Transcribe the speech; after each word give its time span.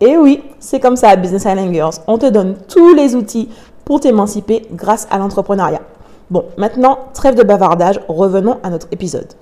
Et 0.00 0.18
oui, 0.18 0.42
c'est 0.58 0.78
comme 0.78 0.96
ça 0.96 1.08
à 1.08 1.16
Business 1.16 1.44
Island 1.44 1.72
Girls. 1.72 1.94
On 2.06 2.18
te 2.18 2.26
donne 2.26 2.58
tous 2.68 2.94
les 2.94 3.14
outils 3.14 3.48
pour 3.86 4.00
t'émanciper 4.00 4.62
grâce 4.72 5.08
à 5.10 5.16
l'entrepreneuriat. 5.16 5.80
Bon, 6.28 6.44
maintenant, 6.58 7.08
trêve 7.14 7.34
de 7.34 7.42
bavardage, 7.42 7.98
revenons 8.06 8.58
à 8.62 8.68
notre 8.68 8.88
épisode. 8.92 9.32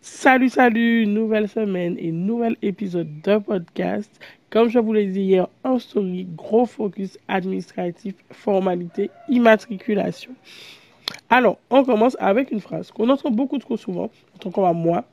Salut, 0.00 0.48
salut, 0.48 1.06
nouvelle 1.06 1.48
semaine 1.48 1.94
et 2.00 2.10
nouvel 2.10 2.56
épisode 2.62 3.20
de 3.22 3.38
podcast. 3.38 4.10
Comme 4.50 4.68
je 4.68 4.80
vous 4.80 4.92
l'ai 4.92 5.06
dit 5.06 5.20
hier 5.20 5.46
en 5.62 5.78
story, 5.78 6.26
gros 6.36 6.66
focus 6.66 7.16
administratif, 7.28 8.14
formalité, 8.32 9.10
immatriculation. 9.28 10.32
Alors, 11.28 11.58
on 11.70 11.84
commence 11.84 12.16
avec 12.18 12.50
une 12.50 12.60
phrase 12.60 12.90
qu'on 12.90 13.08
entend 13.08 13.30
beaucoup 13.30 13.58
trop 13.58 13.76
souvent, 13.76 14.10
en 14.34 14.38
tout 14.40 14.50
cas 14.50 14.72
moi, 14.72 15.04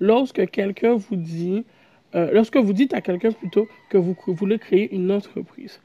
lorsque 0.00 0.50
quelqu'un 0.50 0.96
vous 0.96 1.16
dit, 1.16 1.64
euh, 2.14 2.30
lorsque 2.32 2.56
vous 2.56 2.72
dites 2.72 2.94
à 2.94 3.00
quelqu'un 3.00 3.32
plutôt 3.32 3.68
que 3.90 3.98
vous, 3.98 4.16
voulez 4.26 4.58
créer 4.58 4.94
une 4.94 5.10
entreprise. 5.10 5.80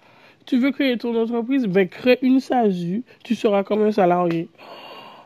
Tu 0.45 0.57
veux 0.57 0.71
créer 0.71 0.97
ton 0.97 1.15
entreprise, 1.15 1.65
ben 1.65 1.87
crée 1.87 2.19
une 2.21 2.39
SASU, 2.39 3.03
tu 3.23 3.35
seras 3.35 3.63
comme 3.63 3.81
un 3.81 3.91
salarié. 3.91 4.49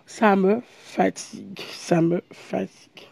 Ça 0.06 0.36
me 0.36 0.62
fatigue, 0.66 1.60
ça 1.70 2.02
me 2.02 2.22
fatigue. 2.32 3.08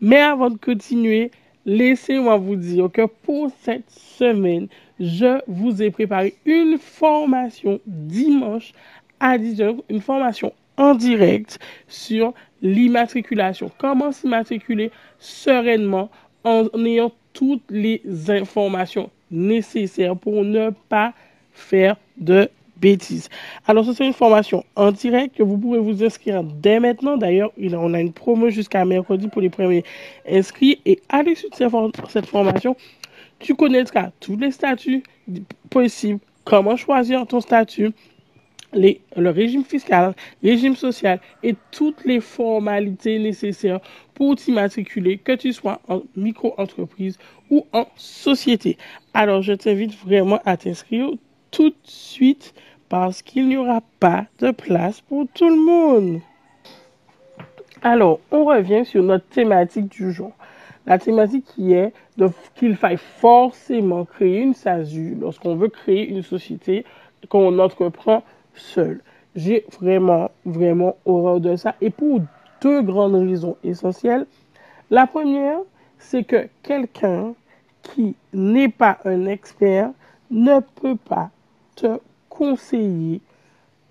Mais 0.00 0.20
avant 0.20 0.50
de 0.50 0.58
continuer, 0.58 1.30
laissez-moi 1.64 2.36
vous 2.36 2.56
dire 2.56 2.90
que 2.92 3.06
pour 3.06 3.50
cette 3.62 3.90
semaine, 3.90 4.68
je 5.00 5.40
vous 5.46 5.82
ai 5.82 5.90
préparé 5.90 6.34
une 6.44 6.78
formation 6.78 7.80
dimanche 7.86 8.72
à 9.20 9.38
10h, 9.38 9.80
une 9.88 10.00
formation 10.00 10.52
en 10.76 10.94
direct 10.94 11.58
sur 11.88 12.34
l'immatriculation. 12.62 13.70
Comment 13.78 14.12
s'immatriculer 14.12 14.90
sereinement 15.18 16.10
en 16.44 16.68
ayant 16.84 17.12
toutes 17.34 17.62
les 17.68 18.00
informations 18.28 19.10
nécessaires 19.30 20.16
pour 20.16 20.42
ne 20.44 20.70
pas 20.88 21.12
faire 21.52 21.96
de 22.16 22.48
bêtises. 22.78 23.28
Alors, 23.66 23.84
ce 23.84 23.92
c'est 23.92 24.06
une 24.06 24.12
formation 24.12 24.64
en 24.76 24.92
direct 24.92 25.36
que 25.36 25.42
vous 25.42 25.58
pouvez 25.58 25.78
vous 25.78 26.02
inscrire 26.02 26.42
dès 26.42 26.80
maintenant. 26.80 27.16
D'ailleurs, 27.16 27.52
on 27.58 27.94
a 27.94 28.00
une 28.00 28.12
promo 28.12 28.48
jusqu'à 28.50 28.84
mercredi 28.84 29.28
pour 29.28 29.42
les 29.42 29.50
premiers 29.50 29.84
inscrits. 30.28 30.80
Et 30.86 31.00
à 31.08 31.22
l'issue 31.22 31.48
de 31.50 31.54
cette 32.08 32.26
formation, 32.26 32.76
tu 33.38 33.54
connaîtras 33.54 34.10
tous 34.20 34.36
les 34.36 34.50
statuts 34.50 35.02
possibles, 35.70 36.20
comment 36.44 36.76
choisir 36.76 37.26
ton 37.26 37.40
statut, 37.40 37.90
le 38.74 39.30
régime 39.30 39.64
fiscal, 39.64 40.14
régime 40.42 40.76
social 40.76 41.20
et 41.42 41.54
toutes 41.70 42.04
les 42.04 42.20
formalités 42.20 43.18
nécessaires 43.18 43.80
pour 44.14 44.36
t'immatriculer, 44.36 45.18
que 45.18 45.32
tu 45.32 45.52
sois 45.52 45.80
en 45.88 46.02
micro-entreprise 46.16 47.18
ou 47.50 47.66
en 47.72 47.86
société. 47.96 48.76
Alors, 49.12 49.42
je 49.42 49.52
t'invite 49.52 49.94
vraiment 50.04 50.40
à 50.44 50.56
t'inscrire 50.56 51.10
tout 51.50 51.70
de 51.70 51.76
suite 51.84 52.54
parce 52.88 53.22
qu'il 53.22 53.48
n'y 53.48 53.56
aura 53.56 53.82
pas 54.00 54.26
de 54.40 54.50
place 54.50 55.00
pour 55.00 55.26
tout 55.34 55.48
le 55.48 55.56
monde. 55.56 56.20
Alors, 57.82 58.20
on 58.30 58.44
revient 58.44 58.84
sur 58.84 59.02
notre 59.02 59.26
thématique 59.26 59.90
du 59.90 60.12
jour. 60.12 60.32
La 60.86 60.98
thématique 60.98 61.44
qui 61.54 61.72
est 61.72 61.92
qu'il 62.54 62.76
faille 62.76 62.98
forcément 62.98 64.04
créer 64.04 64.40
une 64.40 64.54
SASU 64.54 65.16
lorsqu'on 65.20 65.56
veut 65.56 65.68
créer 65.68 66.08
une 66.08 66.22
société 66.22 66.84
qu'on 67.28 67.58
entreprend 67.58 68.22
seul. 68.54 69.00
J'ai 69.34 69.64
vraiment, 69.80 70.30
vraiment 70.44 70.96
horreur 71.04 71.40
de 71.40 71.56
ça. 71.56 71.74
Et 71.80 71.90
pour 71.90 72.20
deux 72.64 72.82
grandes 72.82 73.14
raisons 73.14 73.56
essentielles. 73.62 74.26
La 74.90 75.06
première, 75.06 75.58
c'est 75.98 76.24
que 76.24 76.48
quelqu'un 76.62 77.34
qui 77.82 78.16
n'est 78.32 78.70
pas 78.70 78.98
un 79.04 79.26
expert 79.26 79.90
ne 80.30 80.60
peut 80.60 80.96
pas 80.96 81.30
te 81.76 81.98
conseiller 82.28 83.20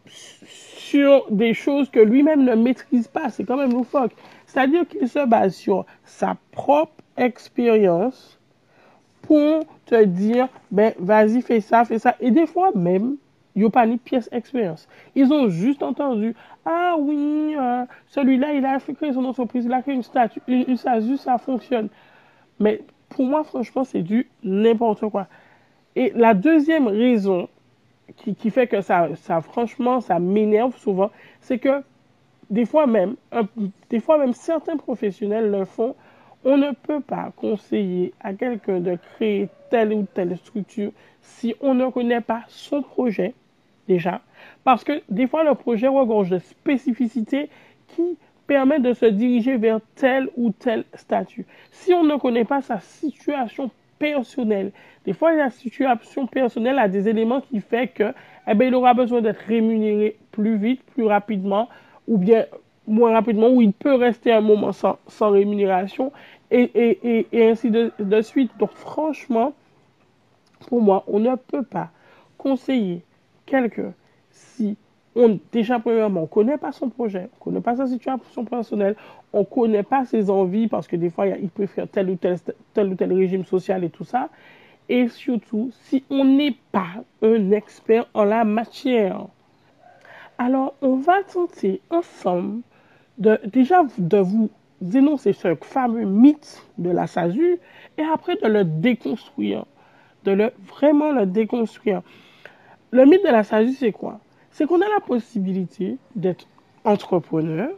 sur 0.05 1.25
des 1.29 1.53
choses 1.53 1.89
que 1.89 1.99
lui-même 1.99 2.43
ne 2.43 2.55
maîtrise 2.55 3.07
pas. 3.07 3.29
C'est 3.29 3.43
quand 3.43 3.57
même 3.57 3.71
loufoque. 3.71 4.13
C'est-à-dire 4.47 4.87
qu'il 4.87 5.07
se 5.07 5.25
base 5.25 5.55
sur 5.55 5.85
sa 6.03 6.35
propre 6.51 7.03
expérience 7.15 8.39
pour 9.21 9.65
te 9.85 10.03
dire, 10.03 10.47
ben, 10.71 10.93
vas-y, 10.99 11.41
fais 11.41 11.61
ça, 11.61 11.85
fais 11.85 11.99
ça. 11.99 12.15
Et 12.19 12.31
des 12.31 12.45
fois 12.45 12.71
même, 12.75 13.17
il 13.55 13.61
n'y 13.61 13.67
a 13.67 13.69
pas 13.69 13.85
ni 13.85 13.97
pièce 13.97 14.29
expérience. 14.31 14.87
Ils 15.15 15.31
ont 15.31 15.47
juste 15.49 15.83
entendu, 15.83 16.35
ah 16.65 16.95
oui, 16.97 17.55
euh, 17.57 17.85
celui-là, 18.07 18.53
il 18.53 18.65
a 18.65 18.79
créer 18.79 19.13
son 19.13 19.25
entreprise, 19.25 19.65
il 19.65 19.73
a 19.73 19.81
créé 19.81 19.95
une 19.95 20.03
statue, 20.03 20.41
une, 20.47 20.77
SASU, 20.77 21.17
ça 21.17 21.37
fonctionne. 21.37 21.89
Mais 22.59 22.81
pour 23.09 23.25
moi, 23.25 23.43
franchement, 23.43 23.83
c'est 23.83 24.01
du 24.01 24.29
n'importe 24.43 25.07
quoi. 25.09 25.27
Et 25.95 26.11
la 26.15 26.33
deuxième 26.33 26.87
raison 26.87 27.47
qui, 28.15 28.49
fait 28.49 28.67
que 28.67 28.81
ça, 28.81 29.09
ça 29.15 29.41
franchement, 29.41 30.01
ça 30.01 30.19
m'énerve 30.19 30.75
souvent, 30.77 31.11
c'est 31.39 31.59
que 31.59 31.83
des 32.49 32.65
fois 32.65 32.87
même, 32.87 33.15
des 33.89 33.99
fois 33.99 34.17
même 34.17 34.33
certains 34.33 34.77
professionnels 34.77 35.49
le 35.49 35.65
font, 35.65 35.95
on 36.43 36.57
ne 36.57 36.71
peut 36.71 36.99
pas 36.99 37.31
conseiller 37.35 38.13
à 38.19 38.33
quelqu'un 38.33 38.79
de 38.79 38.97
créer 39.15 39.49
telle 39.69 39.93
ou 39.93 40.05
telle 40.13 40.37
structure 40.37 40.91
si 41.21 41.55
on 41.61 41.73
ne 41.73 41.89
connaît 41.89 42.21
pas 42.21 42.43
son 42.47 42.81
projet 42.81 43.33
déjà, 43.87 44.21
parce 44.63 44.83
que 44.83 45.01
des 45.09 45.27
fois 45.27 45.43
le 45.43 45.55
projet 45.55 45.87
regorge 45.87 46.29
de 46.29 46.39
spécificités 46.39 47.49
qui 47.87 48.17
permettent 48.47 48.83
de 48.83 48.93
se 48.93 49.05
diriger 49.05 49.57
vers 49.57 49.79
tel 49.95 50.29
ou 50.35 50.51
tel 50.51 50.83
statut. 50.93 51.45
Si 51.71 51.93
on 51.93 52.03
ne 52.03 52.15
connaît 52.17 52.45
pas 52.45 52.61
sa 52.61 52.79
situation 52.79 53.71
personnelle. 53.99 54.73
Des 55.05 55.13
fois, 55.13 55.33
la 55.33 55.49
situation 55.49 56.27
personnelle 56.27 56.77
a 56.77 56.89
des 56.89 57.07
éléments 57.07 57.39
qui 57.39 57.61
font 57.61 57.87
que, 57.93 58.13
eh 58.47 58.53
bien, 58.53 58.67
il 58.67 58.75
aura 58.75 58.93
besoin 58.93 59.21
d'être 59.21 59.39
rémunéré 59.47 60.17
plus 60.31 60.57
vite, 60.57 60.83
plus 60.93 61.05
rapidement, 61.05 61.69
ou 62.07 62.17
bien 62.17 62.45
moins 62.87 63.13
rapidement 63.13 63.49
ou 63.49 63.61
il 63.61 63.73
peut 63.73 63.95
rester 63.95 64.31
un 64.31 64.41
moment 64.41 64.71
sans, 64.73 64.97
rémunération 65.29 66.11
et, 66.51 67.25
ainsi 67.33 67.71
de, 67.71 68.21
suite. 68.21 68.51
Donc 68.59 68.71
franchement, 68.71 69.53
pour 70.67 70.81
moi, 70.81 71.03
on 71.07 71.19
ne 71.19 71.35
peut 71.35 71.63
pas 71.63 71.89
conseiller 72.37 73.01
quelqu'un 73.45 73.93
si 74.31 74.77
on, 75.15 75.39
déjà, 75.51 75.79
premièrement, 75.79 76.21
on 76.21 76.23
ne 76.23 76.27
connaît 76.27 76.57
pas 76.57 76.71
son 76.71 76.89
projet, 76.89 77.29
on 77.33 77.37
ne 77.37 77.43
connaît 77.43 77.61
pas 77.61 77.75
sa 77.75 77.87
situation 77.87 78.45
personnelle, 78.45 78.95
on 79.31 79.41
ne 79.41 79.45
connaît 79.45 79.83
pas 79.83 80.05
ses 80.05 80.29
envies 80.29 80.67
parce 80.67 80.87
que 80.87 80.95
des 80.95 81.09
fois, 81.09 81.27
il 81.27 81.49
peut 81.49 81.67
faire 81.67 81.87
tel 81.87 82.09
ou 82.09 82.15
tel, 82.15 82.37
tel 82.73 82.87
ou 82.87 82.95
tel 82.95 83.13
régime 83.13 83.45
social 83.45 83.83
et 83.83 83.89
tout 83.89 84.03
ça. 84.03 84.29
Et 84.89 85.07
surtout, 85.07 85.71
si 85.83 86.03
on 86.09 86.25
n'est 86.25 86.55
pas 86.71 87.03
un 87.21 87.51
expert 87.51 88.05
en 88.13 88.25
la 88.25 88.43
matière. 88.43 89.27
Alors, 90.37 90.73
on 90.81 90.95
va 90.95 91.23
tenter 91.23 91.79
ensemble 91.89 92.61
de, 93.19 93.39
déjà 93.45 93.83
de 93.97 94.17
vous 94.17 94.49
dénoncer 94.81 95.31
ce 95.31 95.55
fameux 95.61 96.05
mythe 96.05 96.61
de 96.77 96.89
la 96.89 97.07
SASU 97.07 97.59
et 97.97 98.03
après 98.03 98.35
de 98.35 98.47
le 98.47 98.65
déconstruire, 98.65 99.65
de 100.25 100.31
le 100.31 100.51
vraiment 100.67 101.11
le 101.11 101.25
déconstruire. 101.25 102.01
Le 102.93 103.07
mythe 103.07 103.23
de 103.23 103.29
la 103.29 103.43
SASU, 103.43 103.73
c'est 103.73 103.91
quoi? 103.91 104.19
C'est 104.51 104.67
qu'on 104.67 104.79
a 104.79 104.87
la 104.87 104.99
possibilité 104.99 105.97
d'être 106.15 106.45
entrepreneur 106.83 107.71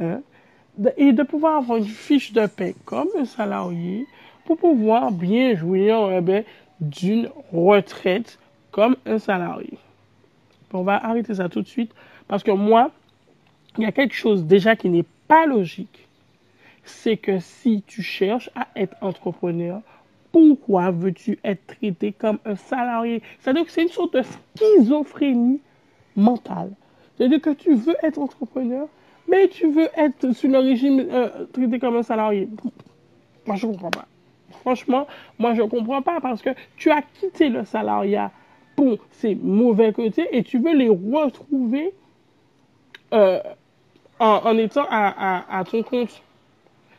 hein, 0.00 0.22
et 0.96 1.12
de 1.12 1.22
pouvoir 1.22 1.58
avoir 1.58 1.78
une 1.78 1.84
fiche 1.84 2.32
de 2.32 2.44
paie 2.46 2.74
comme 2.84 3.06
un 3.16 3.26
salarié 3.26 4.08
pour 4.44 4.56
pouvoir 4.56 5.12
bien 5.12 5.54
jouir 5.54 6.20
d'une 6.80 7.30
retraite 7.52 8.40
comme 8.72 8.96
un 9.06 9.20
salarié. 9.20 9.78
On 10.72 10.82
va 10.82 10.96
arrêter 10.96 11.34
ça 11.34 11.48
tout 11.48 11.62
de 11.62 11.68
suite 11.68 11.92
parce 12.26 12.42
que 12.42 12.50
moi, 12.50 12.90
il 13.78 13.84
y 13.84 13.86
a 13.86 13.92
quelque 13.92 14.16
chose 14.16 14.46
déjà 14.46 14.74
qui 14.74 14.88
n'est 14.88 15.06
pas 15.28 15.46
logique. 15.46 16.08
C'est 16.82 17.18
que 17.18 17.38
si 17.38 17.84
tu 17.86 18.02
cherches 18.02 18.50
à 18.56 18.66
être 18.74 18.96
entrepreneur, 19.00 19.80
pourquoi 20.34 20.90
veux-tu 20.90 21.38
être 21.44 21.64
traité 21.64 22.10
comme 22.10 22.40
un 22.44 22.56
salarié? 22.56 23.22
C'est-à-dire 23.38 23.64
que 23.64 23.70
c'est 23.70 23.84
une 23.84 23.88
sorte 23.88 24.14
de 24.14 24.22
schizophrénie 24.56 25.60
mentale. 26.16 26.72
C'est-à-dire 27.16 27.40
que 27.40 27.50
tu 27.50 27.76
veux 27.76 27.94
être 28.02 28.18
entrepreneur, 28.18 28.88
mais 29.28 29.46
tu 29.46 29.70
veux 29.70 29.88
être 29.96 30.32
sur 30.32 30.50
le 30.50 30.58
régime 30.58 31.06
euh, 31.08 31.46
traité 31.52 31.78
comme 31.78 31.94
un 31.94 32.02
salarié. 32.02 32.48
Moi, 33.46 33.54
je 33.54 33.68
ne 33.68 33.72
comprends 33.74 33.90
pas. 33.90 34.06
Franchement, 34.62 35.06
moi, 35.38 35.54
je 35.54 35.62
ne 35.62 35.68
comprends 35.68 36.02
pas 36.02 36.20
parce 36.20 36.42
que 36.42 36.50
tu 36.76 36.90
as 36.90 37.02
quitté 37.02 37.48
le 37.48 37.64
salariat 37.64 38.32
pour 38.74 38.98
ses 39.12 39.36
mauvais 39.36 39.92
côtés 39.92 40.26
et 40.32 40.42
tu 40.42 40.58
veux 40.58 40.74
les 40.74 40.88
retrouver 40.88 41.94
euh, 43.12 43.38
en, 44.18 44.58
étant 44.58 44.86
à, 44.90 45.62
ton 45.70 45.84
compte. 45.84 46.22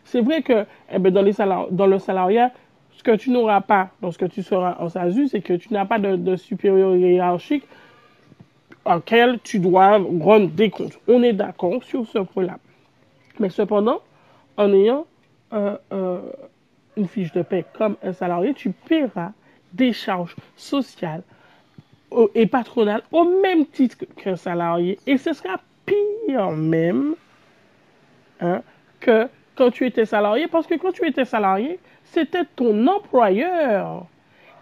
C'est 0.05 0.21
vrai 0.21 0.41
que 0.41 0.65
eh 0.89 0.99
ben, 0.99 1.11
dans, 1.11 1.67
dans 1.69 1.87
le 1.87 1.99
salariat, 1.99 2.53
ce 2.97 3.03
que 3.03 3.15
tu 3.15 3.29
n'auras 3.29 3.61
pas 3.61 3.89
lorsque 4.01 4.29
tu 4.29 4.43
seras 4.43 4.77
en 4.79 4.89
SASU, 4.89 5.27
c'est 5.27 5.41
que 5.41 5.53
tu 5.53 5.73
n'as 5.73 5.85
pas 5.85 5.99
de, 5.99 6.35
supérieur 6.35 6.95
hiérarchique 6.95 7.63
auquel 8.85 9.39
tu 9.43 9.59
dois 9.59 9.97
rendre 9.97 10.49
des 10.49 10.69
comptes. 10.69 10.99
On 11.07 11.23
est 11.23 11.33
d'accord 11.33 11.83
sur 11.83 12.07
ce 12.07 12.19
point-là. 12.19 12.57
Mais 13.39 13.49
cependant, 13.49 14.01
en 14.57 14.71
ayant 14.73 15.05
une 15.51 17.07
fiche 17.07 17.31
de 17.31 17.41
paie 17.41 17.65
comme 17.77 17.97
un 18.03 18.13
salarié, 18.13 18.53
tu 18.53 18.71
paieras 18.71 19.31
des 19.73 19.91
charges 19.91 20.35
sociales 20.55 21.23
et 22.33 22.47
patronales 22.47 23.03
au 23.11 23.25
même 23.41 23.65
titre 23.65 23.97
qu'un 24.15 24.35
salarié. 24.35 24.99
Et 25.05 25.17
ce 25.17 25.33
sera 25.33 25.59
pire 25.85 26.51
même 26.51 27.15
hein, 28.39 28.61
que 28.99 29.27
quand 29.55 29.71
tu 29.71 29.85
étais 29.85 30.05
salarié, 30.05 30.47
parce 30.47 30.67
que 30.67 30.75
quand 30.75 30.91
tu 30.91 31.07
étais 31.07 31.25
salarié, 31.25 31.79
c'était 32.03 32.45
ton 32.55 32.87
employeur 32.87 34.05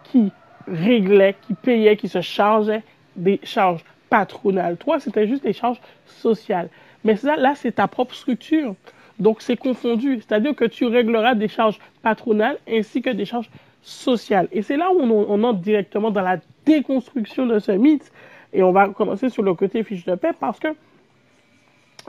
qui 0.04 0.32
réglait, 0.68 1.36
qui 1.42 1.54
payait, 1.54 1.98
qui 1.98 2.08
se 2.08 2.22
chargeait 2.22 2.84
des 3.16 3.40
charges 3.44 3.84
patronales. 4.10 4.78
Toi, 4.78 5.00
c'était 5.00 5.28
juste 5.28 5.44
des 5.44 5.54
charges 5.54 5.82
sociales. 6.06 6.70
Mais 7.04 7.16
ça, 7.16 7.36
là, 7.36 7.54
c'est 7.56 7.74
ta 7.74 7.88
propre 7.88 8.16
structure. 8.16 8.76
Donc, 9.20 9.42
c'est 9.42 9.58
confondu. 9.58 10.22
C'est-à-dire 10.22 10.56
que 10.56 10.66
tu 10.66 10.86
régleras 10.86 11.36
des 11.36 11.48
charges 11.48 11.80
patronales 12.02 12.58
ainsi 12.68 13.02
que 13.02 13.10
des 13.10 13.26
charges 13.26 13.50
sociales. 13.82 14.48
Et 14.52 14.62
c'est 14.62 14.78
là 14.78 14.92
où 14.92 15.02
on, 15.02 15.44
entre 15.44 15.60
directement 15.60 16.12
dans 16.12 16.22
la 16.22 16.38
déconstruction 16.66 17.46
de 17.46 17.60
ce 17.60 17.72
mythe. 17.72 18.12
Et 18.54 18.64
on 18.64 18.72
va 18.72 18.90
commencer 18.90 19.30
sur 19.30 19.44
le 19.44 19.54
côté 19.54 19.84
fiche 19.84 20.06
de 20.06 20.16
paix 20.16 20.32
parce 20.40 20.60
que 20.60 20.70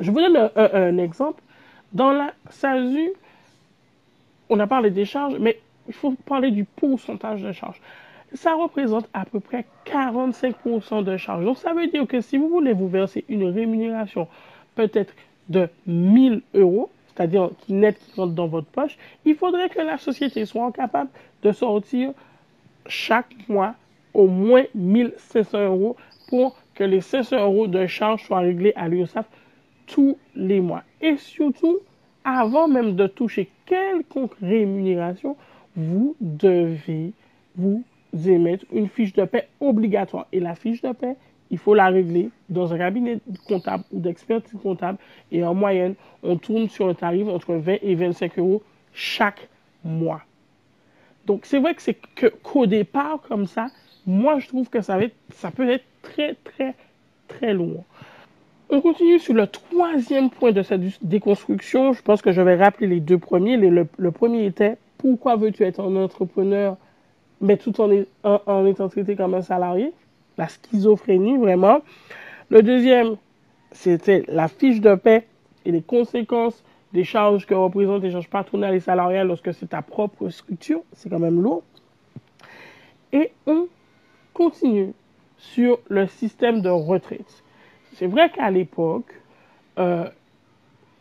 je 0.00 0.10
vous 0.10 0.20
donne 0.20 0.50
un, 0.56 0.98
exemple. 0.98 1.42
Dans 1.94 2.12
la 2.12 2.34
SASU, 2.50 3.12
on 4.48 4.58
a 4.58 4.66
parlé 4.66 4.90
des 4.90 5.04
charges, 5.04 5.38
mais 5.38 5.60
il 5.86 5.94
faut 5.94 6.12
parler 6.26 6.50
du 6.50 6.64
pourcentage 6.64 7.42
de 7.42 7.52
charges. 7.52 7.80
Ça 8.34 8.54
représente 8.54 9.08
à 9.14 9.24
peu 9.24 9.38
près 9.38 9.64
45% 9.86 11.04
de 11.04 11.16
charges. 11.16 11.44
Donc, 11.44 11.56
ça 11.56 11.72
veut 11.72 11.86
dire 11.86 12.06
que 12.06 12.20
si 12.20 12.36
vous 12.36 12.48
voulez 12.48 12.72
vous 12.72 12.88
verser 12.88 13.24
une 13.28 13.44
rémunération 13.44 14.26
peut-être 14.74 15.14
de 15.48 15.68
1000 15.86 16.42
euros, 16.54 16.90
c'est-à-dire 17.14 17.50
qui 17.60 17.74
net 17.74 17.96
qui 17.98 18.20
rentre 18.20 18.32
dans 18.32 18.48
votre 18.48 18.66
poche, 18.66 18.98
il 19.24 19.36
faudrait 19.36 19.68
que 19.68 19.80
la 19.80 19.98
société 19.98 20.46
soit 20.46 20.72
capable 20.72 21.10
de 21.44 21.52
sortir 21.52 22.10
chaque 22.86 23.34
mois 23.48 23.74
au 24.14 24.26
moins 24.26 24.64
1500 24.74 25.66
euros 25.66 25.96
pour 26.28 26.56
que 26.74 26.82
les 26.82 27.00
500 27.00 27.36
euros 27.40 27.66
de 27.68 27.86
charges 27.86 28.24
soient 28.24 28.40
réglés 28.40 28.72
à 28.74 28.88
l'URSSAF 28.88 29.26
tous 29.86 30.18
les 30.34 30.60
mois. 30.60 30.82
Et 31.00 31.16
surtout, 31.16 31.78
avant 32.24 32.68
même 32.68 32.96
de 32.96 33.06
toucher 33.06 33.50
quelconque 33.66 34.34
rémunération, 34.40 35.36
vous 35.76 36.16
devez 36.20 37.12
vous 37.56 37.84
émettre 38.26 38.64
une 38.72 38.88
fiche 38.88 39.12
de 39.12 39.24
paie 39.24 39.48
obligatoire. 39.60 40.26
Et 40.32 40.40
la 40.40 40.54
fiche 40.54 40.82
de 40.82 40.92
paie, 40.92 41.16
il 41.50 41.58
faut 41.58 41.74
la 41.74 41.88
régler 41.88 42.30
dans 42.48 42.72
un 42.72 42.78
cabinet 42.78 43.18
comptable 43.46 43.84
ou 43.92 44.00
d'expertise 44.00 44.58
comptable. 44.60 44.98
Et 45.30 45.44
en 45.44 45.54
moyenne, 45.54 45.94
on 46.22 46.36
tourne 46.36 46.68
sur 46.68 46.88
un 46.88 46.94
tarif 46.94 47.28
entre 47.28 47.54
20 47.54 47.76
et 47.82 47.94
25 47.94 48.38
euros 48.38 48.62
chaque 48.92 49.48
mois. 49.84 50.22
Donc, 51.26 51.46
c'est 51.46 51.58
vrai 51.58 51.74
que 51.74 51.82
c'est 51.82 51.98
qu'au 52.42 52.66
départ, 52.66 53.20
comme 53.28 53.46
ça, 53.46 53.68
moi, 54.06 54.38
je 54.38 54.48
trouve 54.48 54.68
que 54.68 54.80
ça, 54.80 54.98
ça 55.30 55.50
peut 55.50 55.68
être 55.68 55.84
très, 56.02 56.34
très, 56.44 56.74
très 57.28 57.54
lourd. 57.54 57.84
On 58.74 58.80
continue 58.80 59.20
sur 59.20 59.34
le 59.34 59.46
troisième 59.46 60.30
point 60.30 60.50
de 60.50 60.64
cette 60.64 60.82
déconstruction. 61.00 61.92
Je 61.92 62.02
pense 62.02 62.22
que 62.22 62.32
je 62.32 62.40
vais 62.42 62.56
rappeler 62.56 62.88
les 62.88 62.98
deux 62.98 63.18
premiers. 63.18 63.56
Le, 63.56 64.10
premier 64.10 64.46
était 64.46 64.78
pourquoi 64.98 65.36
veux-tu 65.36 65.62
être 65.62 65.78
un 65.78 65.94
entrepreneur, 65.94 66.76
mais 67.40 67.56
tout 67.56 67.80
en, 67.80 67.88
en, 68.24 68.66
étant 68.66 68.88
traité 68.88 69.14
comme 69.14 69.34
un 69.34 69.42
salarié? 69.42 69.92
La 70.38 70.48
schizophrénie, 70.48 71.36
vraiment. 71.36 71.82
Le 72.48 72.64
deuxième, 72.64 73.14
c'était 73.70 74.24
la 74.26 74.48
fiche 74.48 74.80
de 74.80 74.96
paix 74.96 75.24
et 75.64 75.70
les 75.70 75.82
conséquences 75.82 76.64
des 76.92 77.04
charges 77.04 77.46
que 77.46 77.54
représentent 77.54 78.02
les 78.02 78.10
charges 78.10 78.28
patronales 78.28 78.74
et 78.74 78.80
salariales 78.80 79.28
lorsque 79.28 79.54
c'est 79.54 79.68
ta 79.68 79.82
propre 79.82 80.30
structure. 80.30 80.80
C'est 80.94 81.08
quand 81.08 81.20
même 81.20 81.40
lourd. 81.40 81.62
Et 83.12 83.30
on 83.46 83.68
continue 84.32 84.94
sur 85.38 85.78
le 85.88 86.08
système 86.08 86.60
de 86.60 86.70
retraite. 86.70 87.43
C'est 87.94 88.06
vrai 88.06 88.30
qu'à 88.30 88.50
l'époque, 88.50 89.12
euh, 89.78 90.08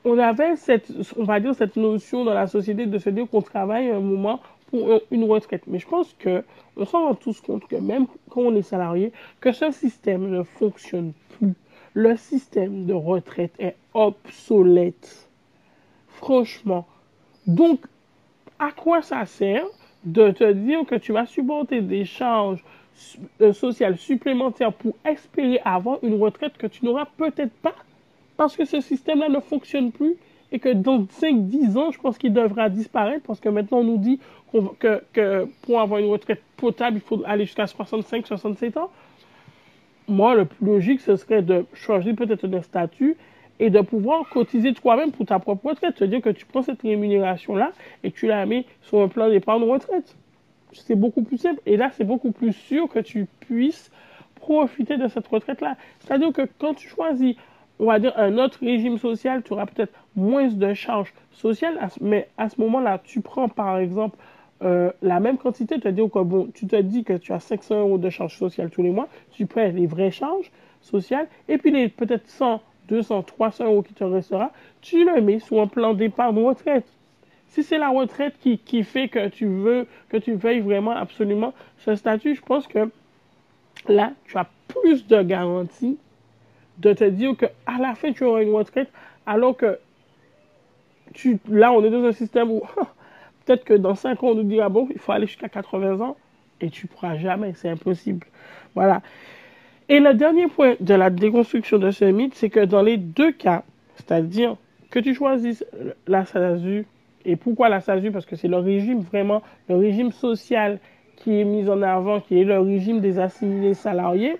on 0.06 0.18
avait 0.18 0.56
cette, 0.56 0.92
on 1.18 1.24
va 1.24 1.40
dire, 1.40 1.56
cette 1.56 1.76
notion 1.76 2.24
dans 2.24 2.34
la 2.34 2.48
société 2.48 2.86
de 2.86 2.98
se 2.98 3.10
dire 3.10 3.28
qu'on 3.30 3.42
travaille 3.42 3.90
un 3.90 4.00
moment 4.00 4.42
pour 4.68 5.02
une 5.12 5.24
retraite. 5.26 5.64
Mais 5.68 5.80
je 5.80 5.88
pense 5.88 6.14
que 6.20 6.44
on 6.78 6.86
s'en 6.86 7.08
rend 7.08 7.16
tous 7.16 7.40
compte 7.42 7.68
que 7.68 7.76
même 7.76 8.08
quand 8.30 8.42
on 8.42 8.56
est 8.56 8.64
salarié, 8.64 9.12
que 9.40 9.52
ce 9.52 9.72
système 9.72 10.30
ne 10.30 10.44
fonctionne 10.44 11.14
plus. 11.38 11.54
Le 11.94 12.16
système 12.18 12.86
de 12.86 12.94
retraite 12.94 13.54
est 13.60 13.76
obsolète. 13.94 15.30
Franchement. 16.10 16.88
Donc, 17.46 17.82
à 18.60 18.72
quoi 18.72 19.02
ça 19.02 19.26
sert 19.26 19.66
de 20.06 20.32
te 20.32 20.52
dire 20.52 20.86
que 20.86 20.96
tu 20.96 21.14
vas 21.14 21.26
supporter 21.26 21.82
des 21.82 22.06
charges 22.06 22.64
euh, 23.42 23.54
social 23.54 23.98
supplémentaire 23.98 24.74
pour 24.74 24.96
espérer 25.06 25.60
avoir 25.66 26.00
une 26.04 26.22
retraite 26.22 26.58
que 26.58 26.68
tu 26.68 26.86
n'auras 26.86 27.08
peut-être 27.18 27.54
pas 27.62 27.76
parce 28.38 28.56
que 28.56 28.66
ce 28.66 28.82
système-là 28.82 29.30
ne 29.30 29.40
fonctionne 29.40 29.92
plus 29.92 30.16
et 30.52 30.60
que 30.60 30.70
dans 30.70 31.04
5-10 31.04 31.78
ans, 31.78 31.92
je 31.92 32.00
pense 32.00 32.18
qu'il 32.18 32.34
devra 32.34 32.70
disparaître 32.70 33.24
parce 33.26 33.40
que 33.40 33.50
maintenant 33.50 33.80
on 33.80 33.84
nous 33.84 33.98
dit 33.98 34.20
que, 34.80 35.04
que, 35.12 35.48
pour 35.64 35.82
avoir 35.82 36.00
une 36.00 36.12
retraite 36.12 36.42
potable, 36.58 36.98
il 36.98 37.02
faut 37.02 37.22
aller 37.26 37.46
jusqu'à 37.46 37.66
65-67 37.66 38.78
ans. 38.78 38.92
Moi, 40.08 40.36
le 40.36 40.46
plus 40.46 40.66
logique, 40.66 41.02
ce 41.02 41.16
serait 41.16 41.42
de 41.42 41.66
changer 41.74 42.14
peut-être 42.14 42.46
de 42.46 42.60
statut 42.62 43.16
et 43.60 43.70
de 43.70 43.82
pouvoir 43.82 44.30
cotiser 44.30 44.74
toi-même 44.74 45.12
pour 45.12 45.26
ta 45.26 45.40
propre 45.40 45.70
retraite. 45.70 45.96
C'est-à-dire 45.98 46.22
que 46.22 46.30
tu 46.30 46.46
prends 46.46 46.62
cette 46.62 46.82
rémunération-là 46.82 47.72
et 48.04 48.12
tu 48.12 48.28
la 48.28 48.46
mets 48.46 48.66
sur 48.82 49.02
un 49.02 49.08
plan 49.08 49.30
d'épargne 49.30 49.64
retraite 49.64 50.16
c'est 50.74 50.96
beaucoup 50.96 51.24
plus 51.24 51.38
simple. 51.38 51.62
Et 51.66 51.78
là, 51.78 51.90
c'est 51.94 52.04
beaucoup 52.04 52.32
plus 52.32 52.54
sûr 52.54 52.88
que 52.90 53.00
tu 53.00 53.28
puisses 53.42 53.92
profiter 54.36 54.98
de 54.98 55.08
cette 55.08 55.28
retraite-là. 55.28 55.78
C'est-à-dire 56.00 56.34
que 56.34 56.48
quand 56.60 56.74
tu 56.74 56.88
choisis 56.88 57.36
on 57.80 57.86
va 57.86 58.00
dire, 58.00 58.14
un 58.18 58.38
autre 58.38 58.60
régime 58.62 58.98
social, 58.98 59.44
tu 59.44 59.54
auras 59.54 59.66
peut-être 59.66 59.94
moins 60.16 60.48
de 60.48 60.74
charges 60.74 61.14
sociales, 61.32 61.80
mais 62.02 62.30
à 62.38 62.50
ce 62.50 62.60
moment-là, 62.62 63.00
tu 63.04 63.22
prends 63.22 63.50
par 63.50 63.78
exemple 63.78 64.18
euh, 64.64 64.92
la 65.02 65.20
même 65.20 65.38
quantité, 65.38 65.80
te 65.80 65.88
dis, 65.88 66.02
bon, 66.02 66.50
tu 66.54 66.68
te 66.68 66.76
dis 66.82 67.04
que 67.04 67.14
tu 67.14 67.34
as 67.34 67.40
500 67.40 67.80
euros 67.80 67.98
de 67.98 68.10
charges 68.10 68.38
sociales 68.38 68.70
tous 68.70 68.84
les 68.84 68.92
mois, 68.92 69.10
tu 69.32 69.46
prends 69.46 69.68
les 69.68 69.88
vraies 69.88 70.12
charges 70.12 70.52
sociales, 70.82 71.28
et 71.50 71.58
puis 71.58 71.72
les 71.72 71.90
peut-être 71.90 72.28
100, 72.30 72.62
200, 72.88 73.24
300 73.24 73.66
euros 73.66 73.82
qui 73.82 73.94
te 73.94 74.04
restera, 74.04 74.52
tu 74.82 75.04
le 75.04 75.22
mets 75.22 75.40
sur 75.40 75.60
un 75.60 75.68
plan 75.68 75.94
d'épargne 75.94 76.38
retraite. 76.40 76.86
Si 77.54 77.62
c'est 77.62 77.78
la 77.78 77.90
retraite 77.90 78.34
qui, 78.40 78.58
qui, 78.58 78.82
fait 78.82 79.10
que 79.10 79.28
tu 79.28 79.46
veux, 79.46 79.86
que 80.10 80.18
tu 80.18 80.34
veuilles 80.34 80.62
vraiment 80.62 80.90
absolument 80.90 81.54
ce 81.78 81.94
statut, 81.94 82.34
je 82.34 82.42
pense 82.42 82.66
que 82.66 82.90
là, 83.88 84.14
tu 84.26 84.36
as 84.40 84.48
plus 84.68 85.06
de 85.06 85.22
garantie 85.22 86.00
de 86.80 86.94
te 86.94 87.04
dire 87.04 87.38
qu'à 87.38 87.78
la 87.80 87.94
fin, 87.94 88.12
tu 88.12 88.24
auras 88.24 88.42
une 88.42 88.56
retraite, 88.56 88.92
alors 89.28 89.56
que 89.56 89.78
là, 91.48 91.72
on 91.72 91.84
est 91.84 91.92
dans 91.92 92.04
un 92.04 92.12
système 92.12 92.50
où 92.50 92.62
peut-être 93.46 93.64
que 93.66 93.76
dans 93.76 93.94
5 93.94 94.24
ans, 94.24 94.30
on 94.30 94.34
nous 94.34 94.44
dira, 94.46 94.70
bon, 94.70 94.88
il 94.90 94.98
faut 94.98 95.12
aller 95.12 95.28
jusqu'à 95.28 95.48
80 95.48 96.02
ans, 96.02 96.18
et 96.60 96.72
tu 96.72 96.88
pourras 96.88 97.20
jamais, 97.20 97.54
c'est 97.54 97.70
impossible. 97.70 98.26
Voilà. 98.74 99.04
Et 99.90 100.00
le 100.00 100.16
dernier 100.16 100.48
point 100.48 100.74
de 100.80 100.96
la 100.96 101.12
déconstruction 101.12 101.78
de 101.78 101.92
ce 101.92 102.06
mythe, 102.06 102.34
c'est 102.34 102.50
que 102.50 102.66
dans 102.66 102.82
les 102.82 102.98
deux 102.98 103.32
cas, 103.32 103.62
c'est-à-dire 103.98 104.58
que 104.90 104.98
tu 104.98 105.14
choisisses 105.14 105.64
la 106.08 106.26
SASU, 106.26 106.88
et 107.26 107.36
pourquoi 107.36 107.70
la 107.70 107.82
SASU 107.82 108.12
Parce 108.12 108.26
que 108.26 108.36
c'est 108.36 108.48
le 108.48 108.58
régime 108.58 109.02
vraiment, 109.02 109.42
le 109.70 109.76
régime 109.76 110.12
social 110.12 110.80
qui 111.16 111.40
est 111.40 111.46
mis 111.46 111.70
en 111.70 111.82
avant, 111.82 112.20
qui 112.20 112.40
est 112.40 112.44
le 112.44 112.60
régime 112.60 113.00
des 113.00 113.20
assimilés 113.20 113.74
salariés. 113.74 114.38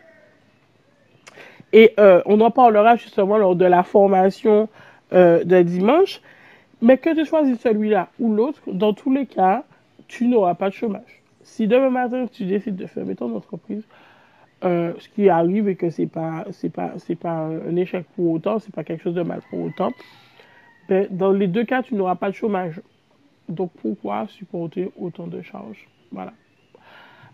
Et 1.72 1.94
euh, 2.00 2.22
on 2.26 2.40
en 2.42 2.52
parlera 2.52 2.96
justement 2.96 3.38
lors 3.38 3.56
de 3.56 3.66
la 3.66 3.84
formation 3.84 4.70
euh, 5.14 5.44
de 5.44 5.62
dimanche. 5.62 6.22
Mais 6.82 6.98
que 6.98 7.16
tu 7.16 7.26
choisisses 7.26 7.62
celui-là 7.62 8.10
ou 8.20 8.34
l'autre, 8.34 8.62
dans 8.68 8.94
tous 8.94 9.12
les 9.12 9.26
cas, 9.26 9.64
tu 10.08 10.28
n'auras 10.28 10.56
pas 10.56 10.70
de 10.70 10.74
chômage. 10.74 11.22
Si 11.42 11.68
demain 11.68 11.90
matin 11.90 12.26
tu 12.32 12.46
décides 12.46 12.76
de 12.76 12.86
fermer 12.86 13.16
ton 13.16 13.34
entreprise, 13.36 13.84
euh, 14.66 14.94
ce 15.00 15.08
qui 15.10 15.30
arrive 15.30 15.70
et 15.70 15.76
que 15.76 15.90
c'est 15.90 16.08
pas 16.08 16.46
pas 16.74 16.94
pas 17.22 17.30
un 17.30 17.76
échec 17.76 18.06
pour 18.16 18.32
autant, 18.32 18.60
c'est 18.60 18.74
pas 18.74 18.84
quelque 18.84 19.02
chose 19.02 19.16
de 19.16 19.22
mal 19.22 19.42
pour 19.50 19.62
autant. 19.62 19.92
Ben, 20.88 21.08
dans 21.10 21.32
les 21.32 21.48
deux 21.48 21.64
cas, 21.64 21.84
tu 21.84 21.96
n'auras 21.96 22.16
pas 22.16 22.30
de 22.30 22.36
chômage. 22.36 22.82
Donc 23.50 23.72
pourquoi 23.82 24.28
supporter 24.28 24.92
autant 24.98 25.28
de 25.28 25.42
charges? 25.42 25.88
Voilà. 26.12 26.34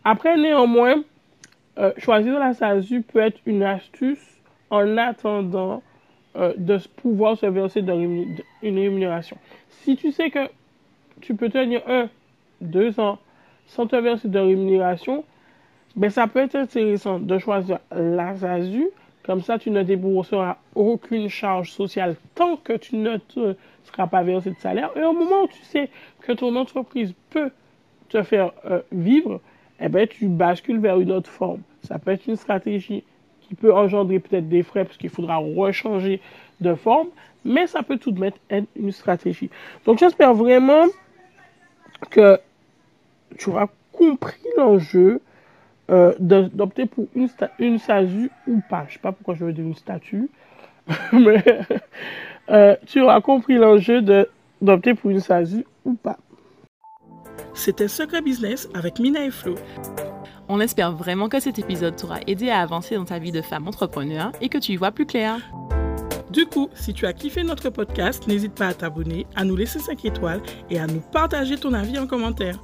Après, 0.03 0.38
néanmoins, 0.38 1.03
euh, 1.77 1.94
choisir 1.98 2.39
la 2.39 2.53
SASU 2.53 3.01
peut 3.01 3.20
être 3.20 3.39
une 3.46 3.63
astuce 3.63 4.41
en 4.70 4.98
attendant 4.98 5.82
euh, 6.36 6.53
de 6.58 6.77
pouvoir 6.98 7.38
se 7.38 7.46
verser 7.46 7.82
une 7.82 8.36
rémunération. 8.62 9.38
Si 9.70 9.96
tu 9.96 10.12
sais 10.12 10.29
que 10.29 10.48
tu 11.22 11.36
peux 11.36 11.50
tenir 11.50 11.82
un, 11.88 12.10
deux 12.62 13.00
ans 13.00 13.20
sans 13.68 13.88
te 13.88 13.96
verser 13.96 14.27
de 14.27 14.39
rémunération, 14.39 15.24
ben, 15.96 16.10
ça 16.10 16.27
peut 16.27 16.39
être 16.39 16.56
intéressant 16.56 17.20
de 17.20 17.38
choisir 17.38 17.79
la 17.91 18.36
SASU. 18.36 18.88
Comme 19.24 19.42
ça, 19.42 19.60
tu 19.60 19.70
ne 19.70 19.84
débourseras 19.84 20.58
aucune 20.76 21.30
charge 21.30 21.72
sociale 21.72 22.16
tant 22.36 22.56
que 22.58 22.74
tu 22.74 22.96
ne 22.96 23.18
seras 23.84 24.08
pas 24.08 24.24
versé 24.24 24.52
de 24.52 24.60
salaire. 24.60 24.90
Et 24.96 25.04
au 25.04 25.14
moment 25.14 25.44
où 25.44 25.48
tu 25.48 25.62
sais 25.64 25.90
que 26.22 26.32
ton 26.32 26.56
entreprise 26.56 27.14
peut 27.30 27.52
te 28.08 28.24
faire 28.24 28.52
euh, 28.66 28.82
vivre, 28.92 29.40
eh 29.80 29.90
ben, 29.90 30.08
tu 30.08 30.28
bascules 30.28 30.80
vers 30.80 31.00
une 31.00 31.12
autre 31.12 31.30
forme. 31.30 31.62
Ça 31.84 32.00
peut 32.00 32.12
être 32.12 32.28
une 32.28 32.36
stratégie 32.36 33.04
qui 33.42 33.56
peut 33.56 33.74
engendrer 33.74 34.20
peut-être 34.20 34.48
des 34.48 34.64
frais 34.64 34.86
parce 34.86 34.98
qu'il 34.98 35.10
faudra 35.10 35.38
rechanger 35.38 36.22
de 36.62 36.74
forme, 36.76 37.08
mais 37.46 37.68
ça 37.68 37.84
peut 37.84 37.98
tout 37.98 38.12
de 38.12 38.20
même 38.20 38.34
être 38.50 38.68
une 38.76 38.92
stratégie. 38.92 39.50
Donc 39.86 40.00
j'espère 40.00 40.34
vraiment 40.34 40.86
que 42.10 42.40
tu 43.38 43.50
auras 43.50 43.68
compris 43.92 44.40
l'enjeu 44.58 45.22
euh, 45.89 46.13
d'opter 46.19 46.86
pour 46.86 47.08
une, 47.15 47.27
une 47.60 47.79
SASU 47.79 48.29
ou 48.48 48.62
pas. 48.69 48.84
Je 48.88 48.89
ne 48.89 48.93
sais 48.93 49.00
pas 49.00 49.12
pourquoi 49.12 49.36
je 49.36 49.46
veux 49.46 49.53
dire 49.53 49.65
une 49.65 49.75
statue, 49.75 50.29
mais 51.13 51.43
euh, 52.50 52.75
tu 52.86 53.01
auras 53.01 53.22
compris 53.22 53.55
l'enjeu 53.55 54.01
d'opter 54.62 54.93
pour 54.93 55.10
une 55.10 55.19
SASU 55.19 55.65
ou 55.86 55.93
pas. 55.93 56.17
C'était 57.53 57.88
Secret 57.88 58.22
Business 58.22 58.69
avec 58.74 59.00
Mina 59.00 59.25
et 59.25 59.31
Flo. 59.31 59.55
On 60.48 60.60
espère 60.60 60.91
vraiment 60.91 61.29
que 61.29 61.39
cet 61.39 61.60
épisode 61.60 61.96
t'aura 61.96 62.19
aidé 62.27 62.50
à 62.50 62.62
avancer 62.62 62.96
dans 62.96 63.05
ta 63.05 63.19
vie 63.19 63.31
de 63.31 63.41
femme 63.41 63.67
entrepreneur 63.67 64.31
et 64.41 64.50
que 64.50 64.58
tu 64.58 64.74
y 64.74 64.75
vois 64.75 64.91
plus 64.91 65.05
clair. 65.05 65.39
Du 66.31 66.46
coup, 66.46 66.69
si 66.75 66.93
tu 66.93 67.08
as 67.08 67.13
kiffé 67.13 67.43
notre 67.43 67.69
podcast, 67.69 68.27
n'hésite 68.27 68.53
pas 68.53 68.67
à 68.67 68.74
t'abonner, 68.74 69.25
à 69.36 69.43
nous 69.43 69.55
laisser 69.55 69.79
5 69.79 70.05
étoiles 70.05 70.41
et 70.69 70.79
à 70.79 70.86
nous 70.86 71.01
partager 71.12 71.58
ton 71.58 71.74
avis 71.74 71.98
en 71.98 72.05
commentaire. 72.05 72.62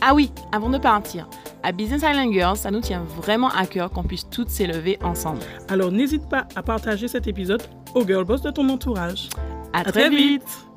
Ah 0.00 0.14
oui, 0.14 0.32
avant 0.50 0.70
de 0.70 0.78
partir, 0.78 1.28
à 1.62 1.72
Business 1.72 2.02
Island 2.02 2.32
Girls, 2.32 2.56
ça 2.56 2.70
nous 2.70 2.80
tient 2.80 3.04
vraiment 3.04 3.48
à 3.48 3.66
cœur 3.66 3.90
qu'on 3.90 4.02
puisse 4.02 4.28
toutes 4.28 4.50
s'élever 4.50 4.98
ensemble. 5.02 5.40
Alors 5.68 5.92
n'hésite 5.92 6.28
pas 6.28 6.46
à 6.56 6.62
partager 6.62 7.08
cet 7.08 7.26
épisode 7.26 7.62
aux 7.94 8.06
girl 8.06 8.24
boss 8.24 8.42
de 8.42 8.50
ton 8.50 8.68
entourage. 8.68 9.28
À, 9.72 9.84
très, 9.84 10.08
vite. 10.10 10.69